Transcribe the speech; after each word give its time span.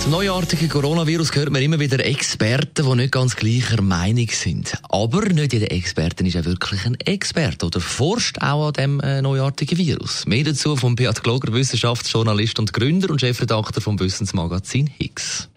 zum 0.00 0.12
neuartigen 0.12 0.68
Coronavirus 0.70 1.34
hört 1.34 1.50
man 1.50 1.60
immer 1.60 1.78
wieder 1.78 2.02
Experten, 2.04 2.86
die 2.86 2.96
nicht 2.96 3.12
ganz 3.12 3.36
gleicher 3.36 3.82
Meinung 3.82 4.28
sind. 4.30 4.72
Aber 4.88 5.26
nicht 5.26 5.52
jeder 5.52 5.70
Experte 5.70 6.24
ist 6.24 6.34
ja 6.34 6.44
wirklich 6.46 6.86
ein 6.86 6.94
Experte 7.00 7.66
oder 7.66 7.80
forscht 7.80 8.38
auch 8.40 8.68
an 8.68 8.72
dem 8.72 9.00
äh, 9.00 9.20
neuartigen 9.20 9.76
Virus. 9.76 10.24
Mehr 10.26 10.44
dazu 10.44 10.74
von 10.76 10.96
Beat 10.96 11.22
Gloger, 11.22 11.52
Wissenschaftsjournalist 11.52 12.58
und 12.58 12.72
Gründer 12.72 13.10
und 13.10 13.20
Chefredakteur 13.20 13.82
vom 13.82 14.00
Wissensmagazin 14.00 14.86
Higgs. 14.86 15.49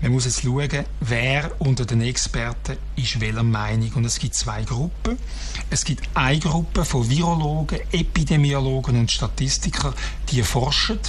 Man 0.00 0.12
muss 0.12 0.26
jetzt 0.26 0.42
schauen, 0.42 0.84
wer 1.00 1.50
unter 1.60 1.84
den 1.84 2.02
Experten 2.02 2.76
ist 2.94 3.20
welcher 3.20 3.42
Meinung. 3.42 3.92
Und 3.94 4.04
es 4.04 4.18
gibt 4.18 4.34
zwei 4.34 4.62
Gruppen. 4.62 5.18
Es 5.70 5.84
gibt 5.84 6.08
eine 6.14 6.38
Gruppe 6.38 6.84
von 6.84 7.08
Virologen, 7.10 7.80
Epidemiologen 7.90 8.98
und 8.98 9.10
Statistikern, 9.10 9.92
die 10.30 10.42
forschen, 10.42 11.00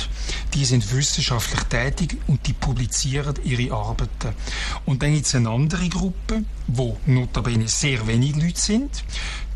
die 0.53 0.65
sind 0.65 0.91
wissenschaftlich 0.91 1.63
tätig 1.63 2.17
und 2.27 2.45
die 2.47 2.53
publizieren 2.53 3.35
ihre 3.43 3.73
Arbeiten. 3.75 4.33
Und 4.85 5.03
dann 5.03 5.13
gibt 5.13 5.27
es 5.27 5.35
eine 5.35 5.49
andere 5.49 5.87
Gruppe, 5.89 6.43
wo 6.67 6.97
notabene 7.05 7.67
sehr 7.67 8.05
wenig 8.07 8.35
Leute 8.35 8.59
sind 8.59 9.03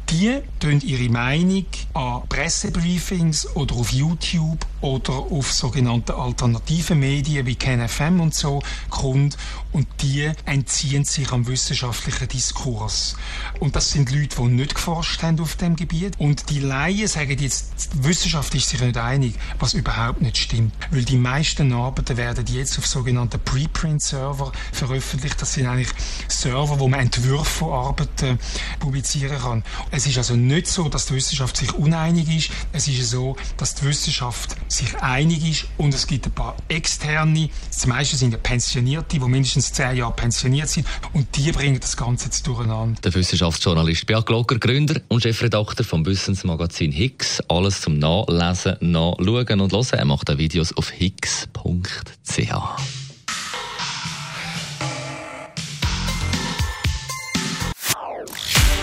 die 0.09 0.41
tun 0.59 0.81
ihre 0.81 1.09
Meinung 1.09 1.65
an 1.93 2.27
Pressebriefings 2.27 3.55
oder 3.55 3.75
auf 3.75 3.91
YouTube 3.91 4.65
oder 4.83 5.13
auf 5.13 5.51
sogenannte 5.51 6.15
alternative 6.15 6.93
Medien 6.93 7.45
wie 7.45 7.55
KenFM 7.55 8.19
und 8.19 8.35
so 8.35 8.61
kund 8.89 9.37
und 9.73 9.87
die 10.01 10.29
entziehen 10.45 11.03
sich 11.03 11.31
am 11.31 11.48
wissenschaftlichen 11.48 12.27
Diskurs. 12.27 13.15
Und 13.59 13.75
das 13.75 13.90
sind 13.90 14.12
Leute, 14.12 14.35
die 14.35 14.43
nicht 14.43 14.75
geforscht 14.75 15.23
haben 15.23 15.40
auf 15.40 15.55
dem 15.55 15.75
Gebiet. 15.75 16.20
Und 16.20 16.49
die 16.51 16.59
Laien 16.59 17.07
sagen 17.07 17.37
jetzt, 17.40 17.73
die 17.93 18.03
Wissenschaft 18.03 18.53
ist 18.53 18.70
sich 18.70 18.79
nicht 18.81 18.98
einig, 18.98 19.34
was 19.57 19.73
überhaupt 19.73 20.21
nicht 20.21 20.37
stimmt. 20.37 20.73
Weil 20.91 21.03
die 21.03 21.18
meisten 21.18 21.73
Arbeiten 21.73 22.18
werden 22.18 22.45
jetzt 22.47 22.77
auf 22.77 22.85
sogenannten 22.85 23.40
Preprint-Server 23.40 24.51
veröffentlicht. 24.71 25.41
Das 25.41 25.53
sind 25.53 25.65
eigentlich 25.65 25.90
Server, 26.27 26.79
wo 26.79 26.87
man 26.87 26.99
Entwürfe 26.99 27.45
von 27.45 27.73
Arbeiten 27.73 28.37
publizieren 28.79 29.40
kann. 29.40 29.63
Es 29.90 30.05
ist 30.05 30.18
also 30.20 30.35
nicht 30.35 30.68
so, 30.68 30.87
dass 30.87 31.07
die 31.07 31.15
Wissenschaft 31.15 31.57
sich 31.57 31.73
uneinig 31.73 32.29
ist. 32.29 32.51
Es 32.73 32.87
ist 32.87 33.09
so, 33.09 33.35
dass 33.57 33.73
die 33.73 33.85
Wissenschaft 33.85 34.55
sich 34.74 34.96
einig 35.02 35.49
ist 35.49 35.66
und 35.77 35.93
es 35.93 36.07
gibt 36.07 36.26
ein 36.26 36.32
paar 36.32 36.55
externe, 36.68 37.49
zum 37.70 37.91
Beispiel 37.91 38.20
sind 38.20 38.32
ja 38.32 38.38
Pensionierte, 38.38 39.20
die 39.20 39.20
mindestens 39.20 39.71
zehn 39.71 39.98
Jahre 39.98 40.13
pensioniert 40.13 40.70
sind 40.70 40.88
und 41.13 41.35
die 41.35 41.52
bringen 41.52 41.80
das 41.80 41.96
Ganze 41.96 42.26
jetzt 42.26 42.46
durcheinander. 42.48 42.99
Der 43.02 43.13
Wissenschaftsjournalist 43.13 44.05
Beat 44.05 44.26
Glocker, 44.26 44.57
Gründer 44.57 44.99
und 45.07 45.21
Chefredakteur 45.24 45.85
vom 45.85 46.05
Wissensmagazin 46.05 46.91
Higgs. 46.91 47.41
Alles 47.48 47.82
zum 47.82 47.99
Nachlesen, 47.99 48.77
Nachschauen 48.80 49.62
und 49.62 49.71
Hören. 49.71 49.88
Er 49.91 50.05
macht 50.05 50.30
auch 50.30 50.38
Videos 50.38 50.76
auf 50.76 50.90
higgs.ch. 50.90 52.54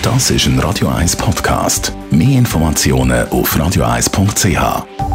Das 0.02 0.30
ist 0.30 0.46
ein 0.46 0.58
Radio 0.58 0.88
1 0.88 1.16
Podcast. 1.16 1.92
Mehr 2.10 2.38
Informationen 2.38 3.28
auf 3.28 3.54
radio1.ch. 3.54 5.09